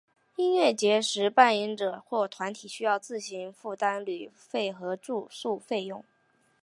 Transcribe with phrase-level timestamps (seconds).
[0.35, 6.03] 音乐节的表演者或团体需要自行负担旅费与住宿费用。